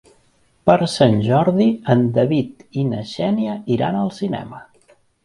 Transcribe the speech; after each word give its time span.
Per 0.69 0.77
Sant 0.93 1.17
Jordi 1.27 1.67
en 1.95 2.01
David 2.15 2.65
i 2.85 2.87
na 2.95 3.03
Xènia 3.11 3.59
iran 3.77 3.99
al 4.01 4.11
cinema. 4.21 4.65